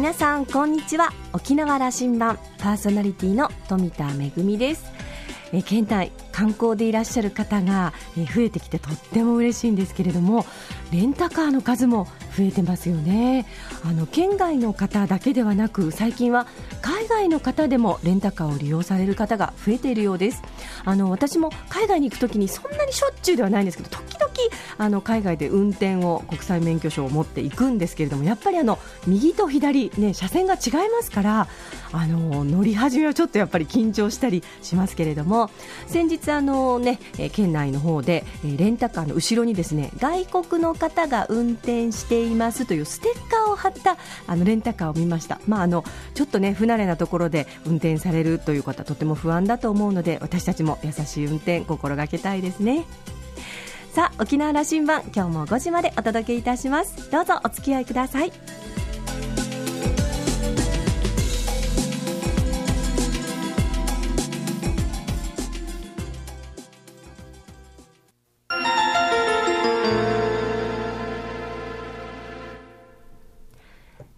[0.00, 1.12] 皆さんこんにちは。
[1.34, 4.90] 沖縄羅針盤パーソナリティの富田恵です。
[5.52, 7.92] え県内観光でいらっしゃる方が
[8.34, 10.46] 増えてきてとっても嬉しいんですけれども
[10.90, 12.06] レンタカーの数も
[12.36, 13.46] 増えてますよね。
[13.84, 16.46] あの県外の方だけではなく最近は
[16.82, 20.42] 海外の方でもレンタカーを利用される方が増えているようです。
[20.84, 24.30] あの私も海外に行くときにそんなにしょっちゅうではないんですけど時々
[24.78, 31.48] あの海外で運転を国際免許証を持っていくんですけれどもやっぱりあの右と左、ね、車線が違いますから
[31.92, 35.50] あの乗り始めはちょっとやっぱり緊張したりしますけれども
[35.86, 36.98] 先日あの、ね、
[37.32, 45.84] 県内の方でレンタカーの後ろにですね外国の方が運転してていますというステッカーを貼ったあのレンタカーを見ました、まあ、あの
[46.14, 52.84] ちょっとね不慣れなところで運転されるという方とても不安だと思うので私たちも優しい運転心がけたいですね。
[53.92, 57.10] さあ沖縄羅針盤今日も5時までお届けいたします。
[57.10, 58.79] どうぞお付き合いください。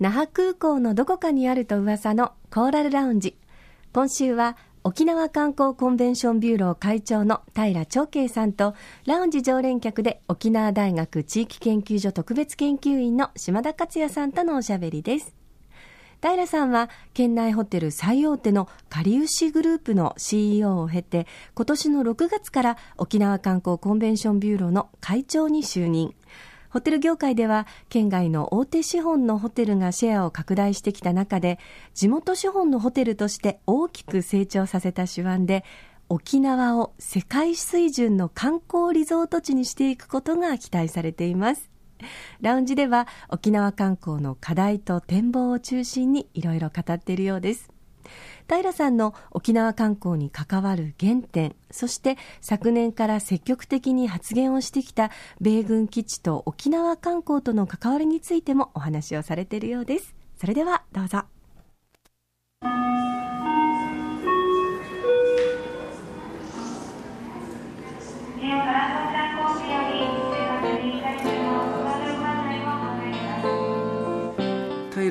[0.02, 3.36] 那覇空港のどこかにあると噂のコーラルラウンジ。
[3.92, 8.74] 今週は沖縄観光コンベンションビューロー会長の平良朝敬さんと
[9.06, 15.36] ラウンジ常連客で沖縄大学地域研究所特別研究員の島田勝也さんとのおしゃべりです。
[16.20, 26.12] 平良さんは県内ホテル最大手のかりゆしグループの CEO を経て今年の6月から沖縄観光コンベンションビューローの会長に就任。
[26.72, 31.58] ホテル業界では県外の大手資本のホテルがシェアを拡大してきた中で
[31.92, 35.64] 地元資本のホテルとして大きく成長させた手腕で
[36.08, 41.70] 沖縄を世界水準の観光リゾート地にしていくことが期待されています。
[42.40, 47.71] ラウンジでは沖縄観光の課題と展望を中心にいろいろ語っているようです。
[48.48, 60.14] 平さんの沖縄観光に関わる原点そして昨年から積極的に発言をしてきた米軍基地と沖縄観光との関わりについてもお話をされているようです。
[60.38, 61.24] それではどうぞ。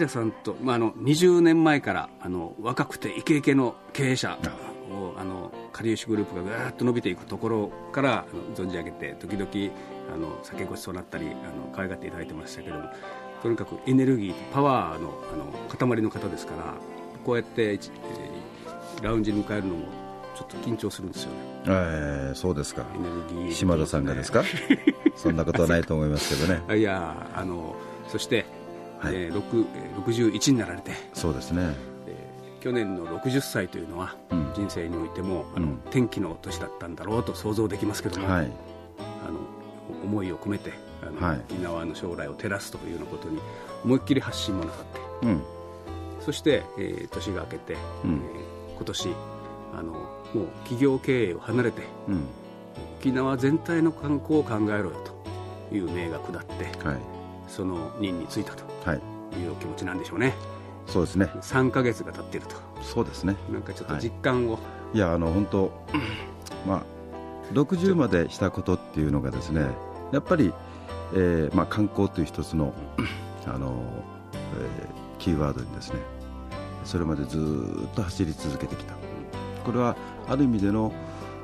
[0.01, 4.37] 平さんと、まあ、あの20年前からあの若くてイケイケの経営者
[4.91, 8.25] をあのかりゆしグループがぐーっと伸びていくところから
[8.55, 9.75] 存じ上げて時々
[10.13, 12.89] あの酒ごちそうになったりあの可愛がっていただいてましたけども
[13.43, 16.73] とにかくエネルギーパワーのあの塊の方ですから
[17.23, 19.85] こうやって、えー、ラウンジに迎えるのも
[20.35, 21.37] ちょっと緊張するんですよね。
[21.67, 22.85] えー、そうですか。
[22.95, 24.43] エネルギー、ね、島田さんがですか？
[25.15, 26.61] そんなことはないと思いますけどね。
[26.79, 27.75] いやあの
[28.07, 28.45] そして
[29.01, 29.65] はい、えー、
[30.05, 30.91] 61になられて。
[31.13, 31.73] そうですね、
[32.07, 38.51] えー、去年の60歳というのは、うん、人生においてもあの、うん、天気の年だったんだろうと想像できますけども、はい、
[39.27, 39.39] あの
[40.03, 43.39] 思いを込めてあの、はい、沖縄の将来を照らすというようなことに
[43.83, 44.85] 思いっきり発信もなさっ
[45.21, 45.41] て、うん、
[46.19, 47.73] そして、えー、年が明けて、
[48.05, 49.09] うん、えー、今年
[49.73, 52.25] あのもう企業経営を離れて、うん、
[52.99, 54.91] 沖縄全体の観光を考えろよ
[55.69, 56.97] という命が下って、はい、
[57.47, 60.33] その任に就いたというお気持ちなんでしょうね。
[60.87, 61.25] そうですね。
[61.25, 62.55] 3か月が経っていると。
[62.81, 63.35] そうですね。
[63.49, 64.53] なんかちょっと実感を。
[64.53, 64.59] は
[64.93, 65.71] い、いやあの本当
[66.67, 66.83] まあ
[67.53, 69.67] 60までしたことっていうのがですね、
[70.11, 70.53] やっぱり、
[71.13, 72.73] えー、まあ観光という一つの
[73.45, 73.83] あの、
[74.33, 75.99] えー、キーワードにですね、
[76.83, 77.37] それまでず
[77.91, 78.95] っと走り続けてきた。
[79.63, 79.95] これは
[80.27, 80.91] ある意味での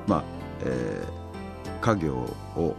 [0.07, 0.23] まあ、
[0.63, 2.75] えー、家業を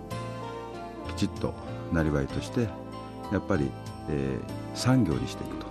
[1.09, 1.55] きちっと
[1.93, 2.69] なりわいとして
[3.33, 3.71] やっぱり
[4.09, 5.67] えー、産業にしていくと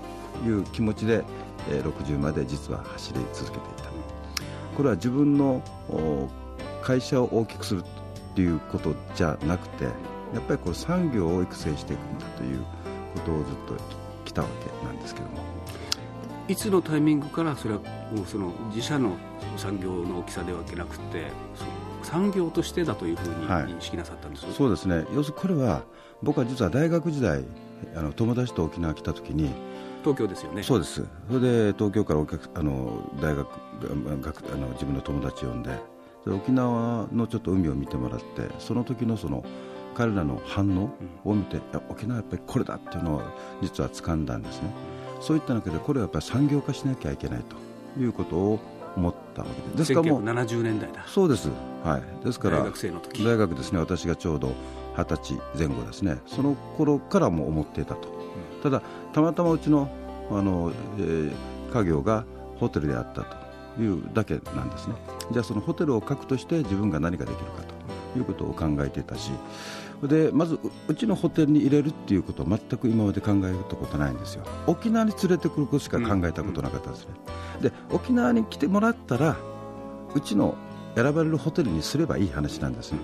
[0.48, 1.24] いう気持ちで、
[1.70, 3.88] えー、60まで実は走り続けていた
[4.78, 5.64] これは自分の
[6.84, 7.84] 会社を大きくするっ
[8.36, 9.90] ていうことじゃなくてや
[10.39, 12.60] っぱりこう産業を育成していくんだという
[13.16, 13.74] ことをずっと
[14.24, 14.48] 来たわ
[14.81, 15.38] けなんですけども。
[16.48, 17.81] いつのタイミングからそれは
[18.16, 19.18] もうその自社の
[19.57, 21.25] 産業の大きさではなくて
[22.04, 25.06] 産業としてだというふうに認識なさったんです、はい、そうですね。
[25.13, 25.83] 要するにこれは
[26.22, 27.44] 僕は実は大学時代
[27.95, 29.51] あの友達と沖縄来た時に
[30.03, 30.63] 東京ですよね。
[30.63, 31.03] そうです。
[31.27, 33.47] それで東京からお客あの大学
[34.21, 35.71] 学あの自分の友達呼んで
[36.25, 38.25] で沖縄のちょっと海を見てもらって
[38.59, 39.44] その時のその
[39.95, 40.91] 彼らの反応
[41.25, 43.21] を見て、うん、沖縄やっぱりこれだっていうのを
[43.62, 44.69] 実は掴んだんですね。
[45.19, 47.44] そういった中でこれはやっぱり産業化しなきゃいけない
[47.95, 48.59] ということを
[48.95, 49.71] 思ったわけで。
[49.71, 51.03] すですからもう70年代だ。
[51.07, 51.50] そうです。
[51.83, 52.25] はい。
[52.25, 53.23] ですから大学生の時。
[53.23, 53.80] 大学ですね。
[53.80, 54.53] 私がちょうど
[54.97, 56.17] 二十歳前後ですね。
[56.25, 58.81] その頃からも思っていたと、うん、ただ
[59.13, 59.89] たまたまうちの
[60.31, 61.31] あの、えー、
[61.71, 62.25] 家業が
[62.59, 64.95] ホテルであったというだけなんですね。
[65.31, 67.63] じゃあそのホテルを核として自分が何ができるか
[68.13, 69.31] ということを考えていたし
[70.03, 74.44] でまずうちのホテルに入れるっていうことは全く今まで考えたことないんですよ。
[74.65, 77.13] 沖縄に連れてくることしか考えたことなかったですね、
[77.57, 79.35] うん、で沖縄に来てもらったら
[80.15, 80.55] うちの
[80.95, 82.99] 選ばれるホテルにすればいい話なんですね。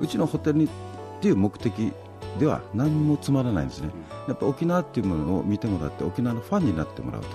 [0.00, 0.68] うちのホテルに
[1.16, 1.92] っていう目的
[2.38, 3.90] では何もつまらないんですね。
[4.28, 7.28] やっぱ沖縄っていうものを見てもらって沖縄のファンになってもらうと、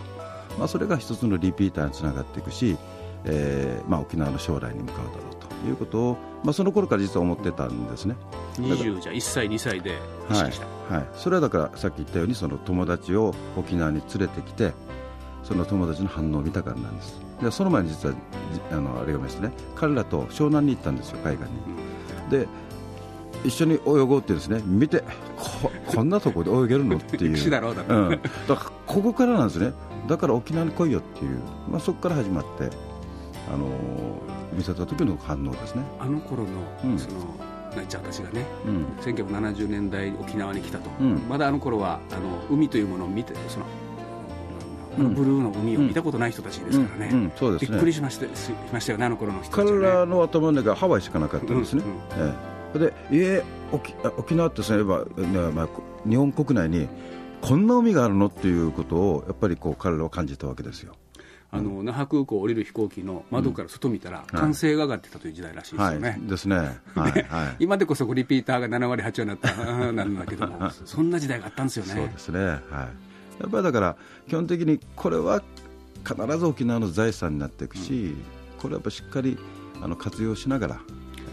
[0.60, 2.78] まあ、それが一つのリピーターにつながっていくし、
[3.26, 8.16] えーまあ、沖縄の将来に向かうだろうということを、まあ、その頃から実は思ってたんですね。
[8.56, 9.98] 20じゃ1歳2歳で
[10.30, 14.74] 意識した、はいはい、それはだからさっき言ったようにその友達を沖縄に連れてきて
[15.44, 17.20] その友達の反応を見たからなんです。
[17.42, 18.16] でその前に実は
[18.72, 21.52] あのあれがですね彼らと湘南に行ったんですよ海岸に、
[22.24, 22.48] うん、で
[23.44, 25.04] 一緒に泳ごうってですね見て
[25.38, 27.50] ここんなところで泳げるのっていう。
[27.50, 28.02] だろうだう。
[28.10, 29.74] ん、だからここからなんですね。
[30.08, 31.40] だから沖縄に来いよっていう、
[31.70, 32.70] まあ、そこから始まって、
[33.54, 35.84] あのー、見せた時の反応ですね。
[36.00, 36.50] あの頃の、
[36.84, 37.20] うん、その
[37.76, 43.66] なっちゃ私がね、うん、1970年代沖縄に来たと、うん、まだあの頃はあの海というものを見てその
[44.98, 47.32] ブルーの海を見たことない人たちですからね。
[47.60, 51.84] びっくりしましたしましたよね、あの頃の人たち、ね、彼らの頭の中はハワイしかなかったんですね。
[52.18, 52.24] うん。
[52.24, 52.30] うん。
[52.30, 55.70] ええでえ沖沖縄ってそういえば、ねまあ、
[56.08, 56.88] 日本国内に
[57.42, 60.96] こんな海があるのっていうことをやっぱりこう彼らは感じたわけですよ。
[61.54, 66.10] あの那覇空港を降りる飛行機の窓から外見たら、歓声が上がってたという時代らしいですよね。
[66.12, 66.56] はい、ですね。
[66.96, 67.26] はい、
[67.60, 71.94] 今でこそリピーターが7割、8割になったなんだけども、 そんな時代があったんですよね。
[71.94, 72.40] そうですね。
[72.40, 72.52] はい。
[72.52, 73.98] やっぱりだから、
[74.30, 75.44] 基本的にこれは
[76.06, 78.16] 必ず沖縄の財産になっていくし、うん、
[78.58, 79.38] これはやっぱしっかり
[79.82, 80.82] あの活用しながら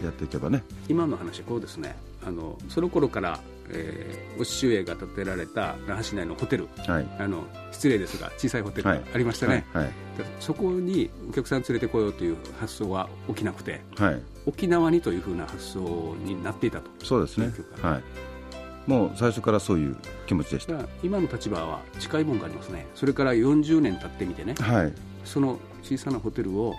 [0.03, 0.63] やっていけばね。
[0.87, 1.95] 今の話はこうですね。
[2.25, 3.39] あのその頃から
[3.71, 9.83] えー、お父上が建てられた那覇市内のホテル、はい、あの失礼ですが小さいホテルがありましたね、はい。
[9.85, 9.93] はい、
[10.39, 13.81] そこにお客さん連れてこようという発想は起きなくて、
[14.45, 16.89] 沖縄にというふうな発想になっていたと。
[17.03, 17.51] そうですね、
[17.81, 19.95] はい、もう最初からそういう
[20.27, 20.73] 気持ちでした。
[21.03, 22.87] 今の立場は近いものがありますね。
[22.95, 24.55] それから40年経ってみてね、
[25.23, 26.73] その小さなホテルを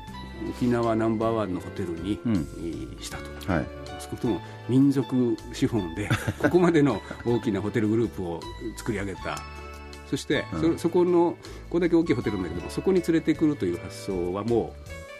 [0.49, 3.67] 沖縄ナンバーワンのホテルに、うん、したと、はい、
[4.01, 6.09] 少なくとも民族資本で
[6.39, 8.41] ここまでの大きなホテルグループを
[8.77, 9.39] 作り上げた。
[10.09, 11.37] そして、うん、そこの
[11.69, 14.75] これだけ大きいホテルなんだけどもそこに連れてくるという発想はも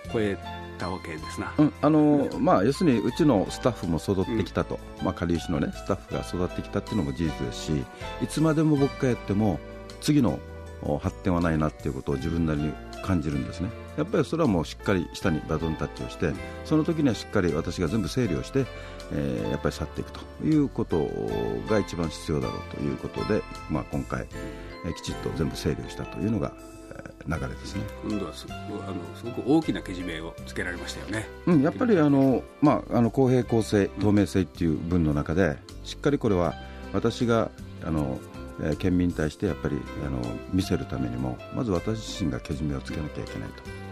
[0.09, 0.37] う超え
[0.79, 7.85] たわけですな、うん、あのまあ、要するにうちのスタッフも育ってきたと、うん、まあ、かりゆしの、ね、スタッフが育ってきたっていうのも事実ですし
[8.21, 9.61] いつまでも僕がやっても
[10.01, 10.41] 次の
[11.03, 12.73] 発展はないなっていうことを自分なりに
[13.03, 13.71] 感じるんですね。
[13.97, 16.33] やっぱりそれはもうしっかり下にバトンタッチをして
[16.65, 18.65] その時にはしっかり私が全部整理をして、
[19.13, 21.09] えー、やっぱり去っていくということ
[21.69, 24.27] が一番必要だろうということで、まあ、今回、
[24.87, 26.53] えー、きちっと全部整理をしたというのが
[27.27, 27.83] 流れですね。
[28.03, 36.55] 今度はすあのすごく大きなけじめをつけられましたよね、うん、やっぱりあの、まあ、あの公平公正透明性っていう文の中でしっかりこれは
[36.93, 37.51] 私が
[37.85, 38.19] あの
[38.63, 39.77] えー、県民に対してやっぱり
[40.07, 40.21] あの
[40.53, 43.49] 見せるためにもまず私自身がけじめをつけなきゃいけない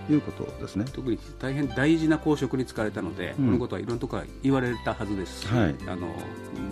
[0.07, 0.85] ということですね。
[0.93, 6.09] 特に大変大事な公職に就かれたので、うん、このことはいろんなところから言われたはずですし、はい、あの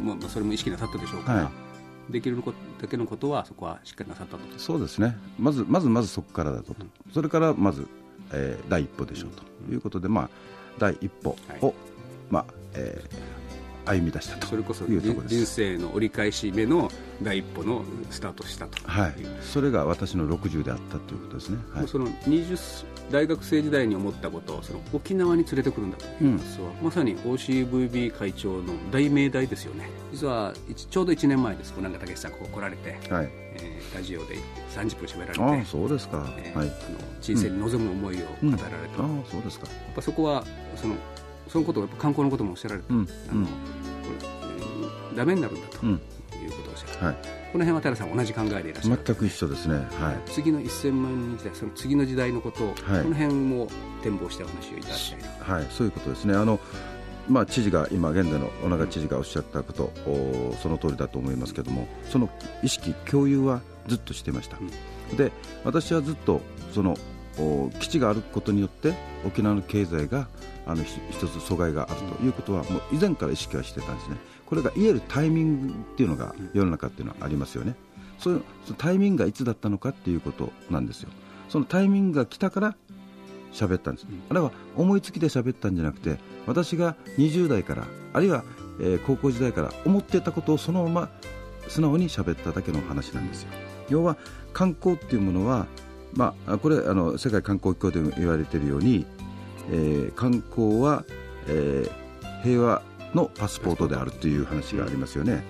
[0.03, 1.45] まあ、それも意識なさったでしょうから。
[1.45, 2.13] はい。
[2.13, 2.41] できる
[2.81, 4.59] だけのことはそこはしっかりなさったと。
[4.59, 7.89] そうですね、まずまずまずそこからだと、うん、それからまず、
[8.33, 10.31] えー、第一歩でしょうということで、まあ、
[10.79, 11.75] 第一歩を、はい、
[12.31, 13.46] まあえー
[13.87, 16.91] 歩み出したとそれこそ人生の折り返し目の
[17.23, 26.83] 第一歩のスタートしたとはい、それが私の60であったということですね、はい、その20大学生時代に思ったことをその沖縄に連れてくるんだという発想は、う。
[26.83, 29.89] ん、まさに OCVB 会長の大命題ですよね。
[30.13, 30.53] 実は
[30.91, 31.73] ちょうど1年前です。
[31.73, 33.29] 小永武さんここ来られて、はい。
[33.59, 34.37] えー、ラジオで
[34.75, 35.63] 30分喋られて。
[35.63, 36.75] あそうですか、えー、はい、あの
[37.21, 38.67] 人生に望む思いを語られて、
[38.99, 39.67] うんうん、あそうですか。
[39.67, 40.97] やっぱそこはその
[41.49, 43.53] そのことを観光のこともおっしゃられて、うん、あのこ
[45.11, 45.99] れダメになるんだと、いう
[46.51, 47.15] ことをおっしゃって、はい、
[47.53, 49.03] この辺は寺さん同じ考えでいらっしゃる。
[49.05, 53.69] 全く一緒ですね、はい、次の1000万人時代その次の時代のことを、はい、この辺も
[54.03, 55.67] 展望してお話をいただきたいはい。
[55.71, 56.35] そういうことですね。
[56.35, 56.61] あの
[57.29, 62.31] まあ、知事が今現在の小長知事がおっしゃったこと、うん、その通りだと思いますけれどもその
[62.63, 65.33] 意識共有はずっとしていました、うん、で
[65.65, 66.41] 私はずっと
[66.73, 66.97] その
[67.79, 68.95] 基地があることによって
[69.27, 70.29] 沖縄の経済が
[70.67, 74.17] あの一つ阻害があるということはもう以前から意識はしてたんですね。
[74.47, 77.75] これが言えるタイミングっていうのが世の中っていうのはありますよね。
[78.19, 78.41] その
[78.79, 81.11] タイミングがいつだったのかっていうことなんですよ。
[81.49, 82.77] そのタイミングが来たから
[83.53, 88.45] 喋ったんです、あれは思いつきで喋ったんじゃなくて私が20代からあるいは、
[88.81, 91.11] えー、高校時代から思っていたことをそのまま
[91.69, 93.49] 素直に喋っただけの話なんですよ。
[93.89, 94.17] 要は
[94.53, 95.67] 観光っていうものは、
[96.17, 99.07] まあ、これあの世界観光機構でも言われているように、
[99.71, 101.05] えー、観光は、
[101.47, 102.83] えー、平和
[103.15, 105.45] のパスポートであるという話がありますよね。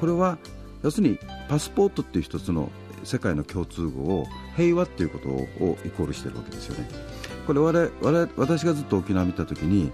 [0.00, 0.38] これは
[0.82, 2.70] 要するにパスポートっていう一つの
[3.04, 4.26] 世界の共通語を
[4.56, 6.88] 平和っていうことをイコールしているわけですよね。
[7.46, 9.90] これ我我々私がずっと沖縄を見たときに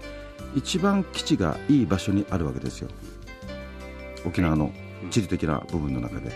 [0.55, 2.89] 一番基地がいい場所にあるわけですよ
[4.25, 4.71] 沖縄の
[5.09, 6.31] 地理的な部分の中で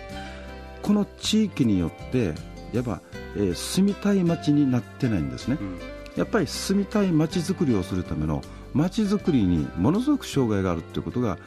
[0.81, 2.33] この地域によって
[2.73, 3.01] やっぱ、
[3.35, 5.79] えー、住みたい街になってないんですね、うん、
[6.15, 8.41] やっぱり住みたい街づくりをするための
[8.73, 11.37] 街づくりにものすごく障害があるということが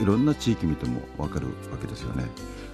[0.00, 2.24] いろんな地域見ても分かるわけですよね。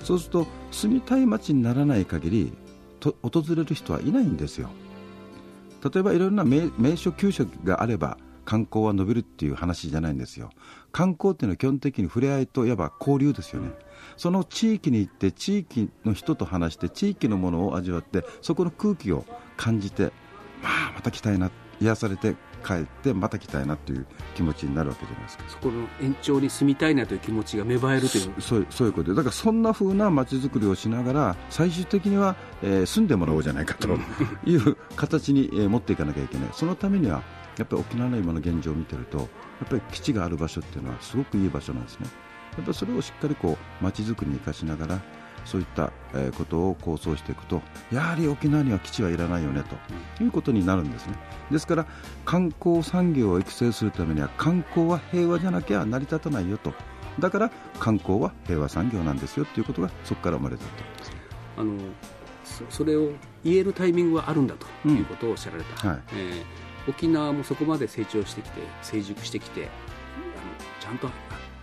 [0.03, 2.53] そうすると住みたい街にならない限り
[3.01, 4.71] と訪れる人はいないんですよ。
[5.83, 10.51] 例えばいろんな名所旧所があれば観光は伸びるっていう話じゃないんですよ。
[10.93, 13.71] 観光っていうのは基本的に触れ合いといわば交流ですよね、
[14.17, 19.25] その地域に行って地域の人と話して地域のものを味わってそこの空気を
[19.57, 20.05] 感じて、
[20.63, 22.35] まあ、また来たいな癒されて
[22.67, 25.45] 帰ってまた来たいなという気持ちになるわけじゃないですか。
[25.49, 28.35] そこの延長に住みたいなという気持ちが芽生えるという。
[28.41, 29.17] そうそういうことで。
[29.17, 33.89] だからそんなふうな街づくりをしながら最終的には、えー、住んでもらおうじゃないかと
[34.45, 36.49] いう形に、えー、持っていかなきゃいけない。
[36.53, 37.23] そのためには
[37.57, 39.29] やっぱり沖縄の今の現状を見てるとやっ
[39.69, 42.07] ぱり基地がある場所っていうのはすごくいい場所なんですね
[42.57, 45.01] やっぱりそれをしっかりこう街づくりに生かしながら
[45.45, 45.93] そういった
[46.37, 49.63] ことを構想していくとやはり沖縄には基地はいらないよね
[50.19, 51.15] ということになるんですね。
[51.51, 51.87] ですから
[52.25, 56.73] 観光産業を育成するためには観光は平和じゃなきゃ成り立たないよと。
[57.21, 60.71] だから観光は平和産業なんですよということがそこから生まれたと。
[61.59, 61.79] あの
[62.71, 63.11] それを
[63.45, 69.71] 言えるタイミングはあるんだということをおっしゃられた、うんはい、えー沖縄もそこまで成長してきて成熟してきてあの
[70.81, 71.09] ちゃんと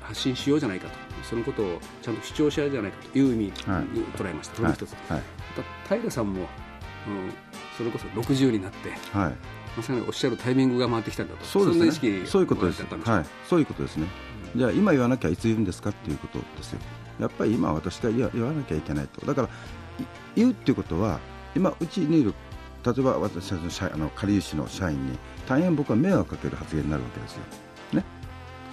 [0.04, 0.94] 発信しようじゃないかと。
[1.24, 5.22] そのことをちゃんと主張しようじゃないかという意味に捉えました、はい、その一つ、はい、
[5.58, 6.48] また平さんも、うん、
[7.78, 9.34] それこそ60になって、はい、
[9.78, 11.46] まさにおっしゃるタイミングが回ってきたんだと。
[11.46, 12.84] そうです、ね、んな意識そういうことです。
[12.84, 14.08] はい、そういうことですね、
[14.54, 16.80] うん、じゃあ今言わなきゃいつ言うんですかっていうことですよ。
[17.20, 19.26] やっぱり今私が言わなきゃいけないと。
[19.26, 19.50] だから
[20.36, 21.20] 言うっていうことは
[21.56, 22.34] 今うちにいる
[22.86, 25.18] 例えば私たちの社あの仮融資の社員に
[25.48, 27.44] 大変僕は迷惑かける発言になるわけですよ。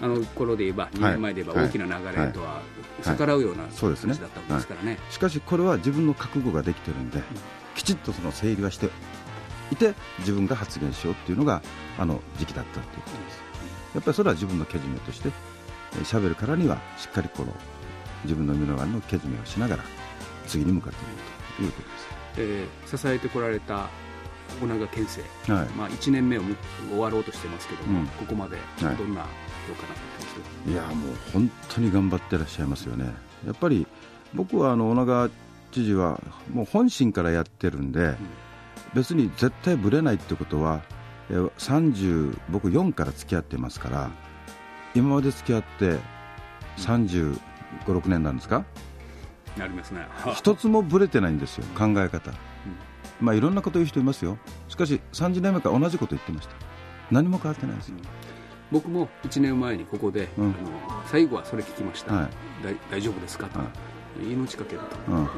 [0.00, 2.62] ね、あの頃で言えば、2年前で言えば大きな流れとは
[3.02, 7.22] 逆らうような話だったわけですからね、しかしこれは自分の覚悟ができてるんで、
[7.74, 8.90] きちっとその整理はして
[9.70, 11.62] いて自分が発言しようっていうのが
[11.98, 13.42] あの時期だったということです。
[13.94, 15.30] やっぱりそれは自分のけじめとして
[16.04, 17.52] 喋るからにはしっかりこの
[18.24, 19.84] 自分の身の回りのけじめをしながら
[20.46, 22.10] 次に向かっていくということです。
[22.36, 23.88] えー、支えてこられた
[24.62, 25.68] 尾長県政、はい。
[25.70, 26.42] まあ、1年目を
[26.90, 29.26] 終わろうとしてますけども、うん、ここまでどんな
[29.68, 33.12] 評価になってます、はい、いやもう本当に頑張ってらっしゃいますよね。
[33.46, 33.86] やっぱり
[34.34, 35.30] 僕はあの尾長
[35.72, 36.20] 知事は
[36.52, 38.16] もう本心からやってるんで、うん、
[38.94, 40.82] 別に絶対ぶれないってことは
[41.30, 44.10] 30僕4から付き合ってますから
[44.94, 45.98] 今まで付き合って
[46.78, 47.38] 35、
[47.86, 48.64] 6年なんですか？
[49.56, 50.06] なりますね。
[50.34, 52.36] 一つもぶれてないんですよ、考え方、うん、
[53.20, 54.38] まあ、いろんなこと言う人いますよ、
[54.68, 56.54] しかし30年前から同じこと言ってました、
[57.10, 57.88] 何も変わってないです。
[57.88, 57.96] よ。
[58.72, 60.54] うん、僕も1年前にここで、うん、あの
[61.06, 62.28] 最後はそれ聞きました、はい、
[62.90, 63.46] 大丈夫ですか？
[63.48, 63.66] と、は
[64.22, 65.28] い、命かけると、は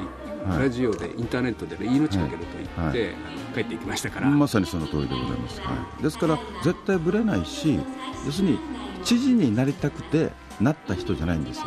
[0.59, 3.15] い、ラジオでインターネットで、ね、命かけると言って、はい、
[3.55, 4.29] 帰っていきましたから。
[4.29, 7.79] まさにその通りでございます、はい、ですから絶対ぶれないし
[8.27, 8.59] 要するに
[9.05, 11.67] 知事になりたくてなった人じゃないんですよ。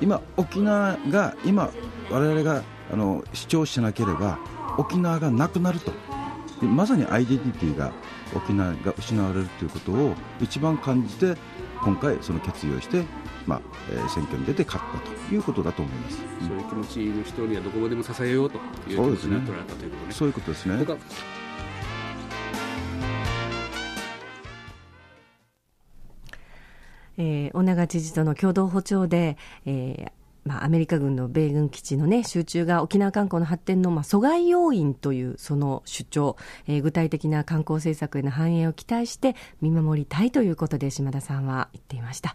[0.00, 1.70] 今、沖縄が今、
[2.08, 2.62] 我々が
[2.92, 4.38] あの主張しなければ
[4.76, 5.92] 沖縄がなくなると。
[6.64, 7.92] まさにアイデンティティが
[8.34, 11.36] 沖縄が失われるということを一番感じて
[11.82, 13.04] 今回、その決意をして、
[13.46, 18.58] まあえー、選挙に出て勝ったということだと思います、そういう気持ちの人にはどこまでも支えようと
[18.88, 20.12] いう気持ちに取られたということね。
[20.12, 20.74] そういうことですね。
[27.20, 42.34] えー、尾長知事との共同歩調で、えーまあ、アメリカ軍の米軍基地の、ね、集中が沖縄観光の発展の、まあ、阻害要因というその主張、えー、具体的な観光政策への反映を期待して見守りたいということで島田さんは言っていました、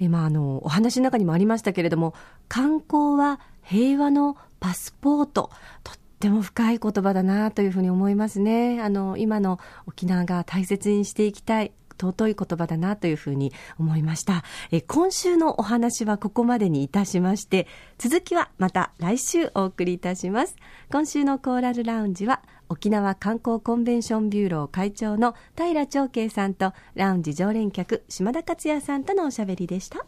[0.00, 2.14] えーまあ、あのお話の中にもありましたけれども
[2.48, 5.50] 観光は平和のパスポート。
[5.82, 8.80] とっても深い言葉だなというふうに思いますね。
[8.80, 11.72] あの今の沖縄が大切にしていきたい。
[12.08, 14.44] 尊い言葉だなというふうに思いました。
[14.70, 17.66] え今週のお話はここまでにいたしまして、
[17.98, 20.56] 続きはまた来週お送りいたします。
[20.90, 30.06] 今週のコーラルラウンジは、沖縄観光コンベンションビューロー会長の平長慶さんと、ラウンジ常連客島田克也さんとのおしゃべりでした。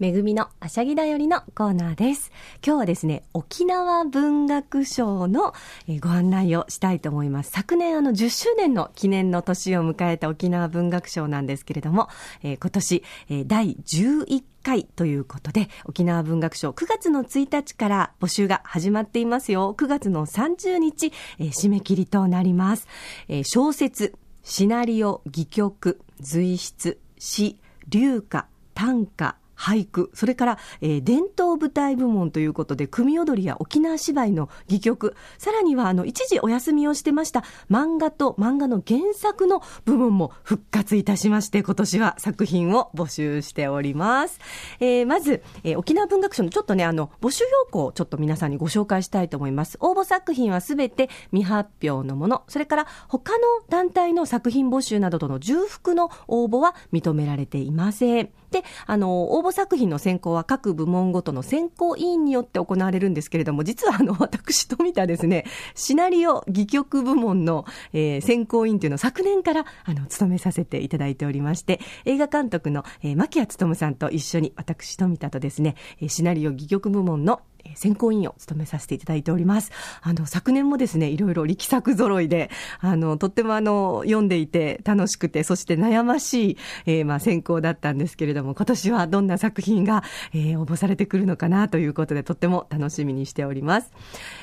[0.00, 2.32] めぐみのあしゃぎだよりのコーナーです。
[2.66, 5.52] 今日はですね、沖縄文学賞の
[6.00, 7.50] ご案内をしたいと思います。
[7.50, 12.08] 昨年あの10周年の記念の年を迎えた沖縄文学賞なんですけれども、
[12.42, 19.74] えー、今年、えー、第11回ということで、沖縄文学賞9月の1日から募集が始まっていますよ。
[19.78, 22.88] 9月の30日、えー、締め切りとなります。
[23.28, 24.14] えー、小説、
[24.44, 27.58] シナリオ、戯曲、随筆、詩、
[27.90, 44.40] 流歌、短歌、俳句、それから、えー、伝統舞台部門ということで、組踊りや沖縄芝居の戯曲、さらには、あの、一時お休みをしてました漫画と漫画の原作の部門も復活いたしまして、今年は作品を募集しております。
[44.80, 49.76] えー、まず、えー、沖縄文学賞のちょっとね、あの、募集要項をちょっと皆さんにご紹介したいと思います。
[49.80, 58.30] 応募作品はすべて未発表のもの、それから他の団体の作品募集などとの重複の応募は認められていません。
[58.50, 75.76] で、あの、応募作品の選考は各部門ごとの選考委員によって行われるんですけれども、実はあの、私と見たですね、シナリオ戯曲部門の、えー、選考委員というのを昨年から、あの、務めさせていただいておりまして、映画監督の、えー、牧谷勉さんと一緒に私と見たとですね、
[76.08, 77.42] シナリオ戯曲部門の
[77.74, 79.70] 選考委員を務めさせていただいております。
[80.02, 82.50] あの、昨年もですね、いろいろ力作揃いで、
[82.80, 90.02] あの、とってもあの、読んでいて楽しくて、そして悩ましい、えー、まあ、選考だったんですけれども、今年はどんな作品が、
[90.32, 93.92] えー、応募されてくるのかなということで、とっても楽しみにしております。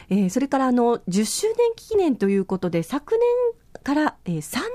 [0.09, 4.67] えー、それからあの、10周年記念ということで、昨年から、えー、3年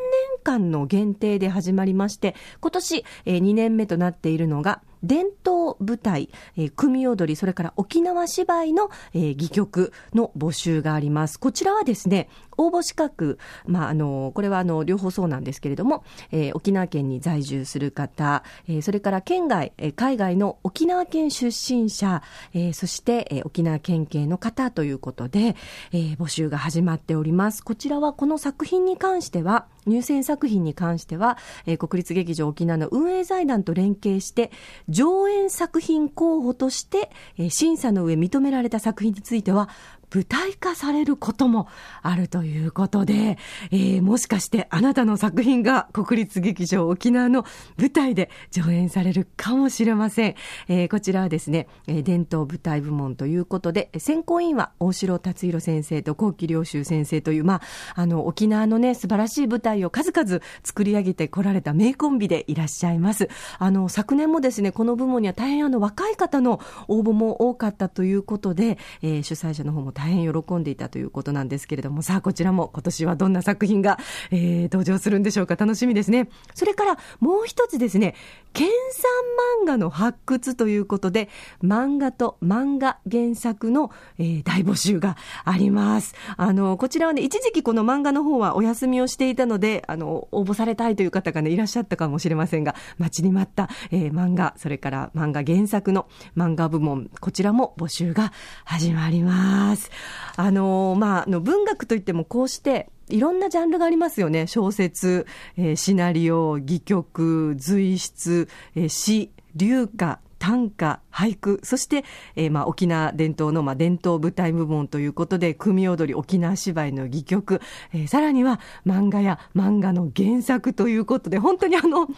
[0.42, 11.38] 間の限定で始まりまして、今年、えー、2年目となっているのが、伝統舞台、えー、組踊り、それから沖縄芝居の、えー、戯曲の募集があります。
[11.38, 22.22] こちらはですね、応募資格、まあ、あの、これはあの、両方そうなんですけれども、えー、沖縄県に在住する方、えー、それから県外、えー、海外の沖縄県出身者、
[22.54, 25.56] えー、そして、えー、沖縄県警の方ということで、
[25.92, 27.62] えー、募集が始まっております。
[27.62, 34.50] こちらはこの作品に関しては、入選作品に関しては、えー、国立劇場沖縄の運営財団と連携して、
[34.88, 39.68] 上演作品候補として、えー、審査の上認められた作品については、
[40.14, 41.68] 舞台化されることも
[42.02, 43.38] あるということで、
[43.70, 47.44] えー、もしかしてあなたの作品が国立劇場沖縄の
[47.78, 50.34] 舞台で上演されるかもしれません。
[50.68, 57.60] えー、こちらはですね、え伝統舞台部門ということで、選考委員は大城達弘先生と幸喜良州先生という、まあ、
[57.94, 63.28] あの、沖縄のね、素晴らしい舞台を数々作り上げてこられた名コンビでいらっしゃいます。
[63.58, 73.98] あの、昨年もですね、この部門には大変あの、若い方の応募も多かったということで、えー、主催者の方も大大変喜んでいたということなんですけれども、さあ、こちらも今年はどんな作品が、
[74.32, 75.54] えー、登場するんでしょうか。
[75.54, 76.28] 楽しみですね。
[76.54, 78.16] それからもう一つですね、
[78.52, 81.28] 県産漫画の発掘ということで、
[81.62, 86.16] 漫画と漫画原作の、えー、大募集があります。
[86.36, 98.32] あの、こちらはね、一時期この漫画の方はお休みをしていたので、あの、応募されたいという方がね、いらっしゃったかもしれませんが、待ちに待った、えー、漫画、それから漫画原作の漫画部門、こちらも募集が
[98.64, 99.91] 始まります。
[100.36, 104.46] あのまあ、あの文学といってもこうしていろんなジャンルがありますよね。
[104.46, 105.26] 小説、
[105.56, 117.60] えー、シナリオ、戯曲、随筆、えー、詩、流歌、短歌、俳句、そして、えー、まあ、沖縄伝統の、まあ、伝統舞台部門ということで、組踊り、沖縄芝居の戯曲、
[117.92, 122.08] えー、さらには漫画や漫画の原作ということで、本当にあの、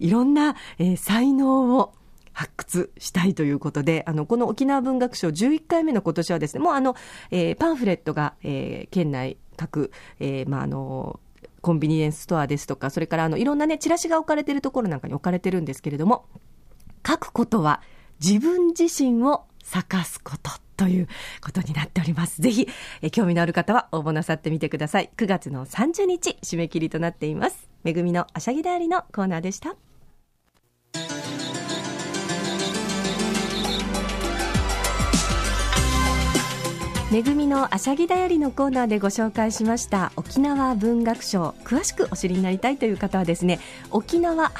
[0.00, 1.94] いろんな、えー、才能を
[2.32, 6.96] 発掘したいということで、あの、この沖縄文学賞11回目の今年はですね、もうあの、
[7.30, 11.20] えー、パンフレットが、えー、県内各、えー、まあ、あの、
[11.60, 16.26] コンビニエンスストアですとか、それからあの、いろんなね、チラシが置かれているところなんかに置かれてるんですけれども、
[17.06, 17.80] 書くことは
[18.24, 21.08] 自分自身を咲かすことという
[21.40, 22.42] ことになっております。
[22.42, 22.68] ぜひ、
[23.00, 25.10] え興味のある方は応募なさってみてください。
[25.16, 27.68] 9月の30日、締め切りとなっています。
[27.84, 29.76] めぐみのあしゃぎだよりのコーナーでした。
[37.12, 40.12] めぐみのあしゃぎだよりのコーナーでご紹介しました。
[40.16, 41.54] 沖縄文学賞。
[41.62, 44.50] 詳しくお知りになりたいという方はですね沖縄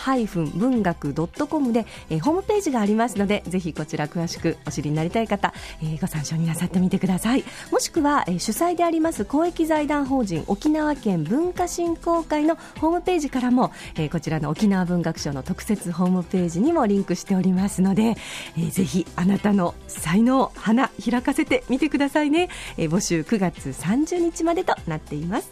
[0.54, 1.14] 文学
[1.48, 7.44] .com で、えー、ホームページがありますのでぜひこちら詳しくお知りになりたい方、えー、ご参照になさってみてください。
[7.70, 18.14] もしくは、えー、主催であります公益財団法人沖縄県文化振興会のホームページからも、えー、こちらの沖縄文学賞の特設ホームページにもリンクしておりますので、
[18.58, 22.41] えー、ぜひあなたの才能花開かせてみてくださいね。
[22.76, 25.50] え募集9月30日までとなっています。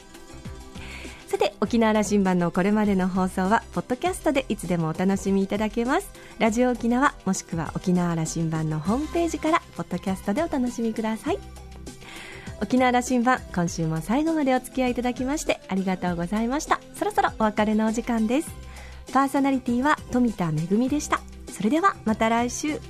[1.26, 6.10] さて沖縄羅針盤のこれまでの放送はポッドキャストでいつでもお楽しみいただけます。
[6.40, 11.38] ラジオ沖縄もしくは沖縄羅針盤のホームページからポッドキャストでお楽しみください。
[12.60, 16.80] 沖縄羅針盤今週も最後までお付き合いいただきましてありがとうございました。
[16.94, 18.50] そろそろお別れのお時間です。
[19.12, 21.20] パーソナリティは富田恵でした。
[21.52, 22.80] それではまた来週。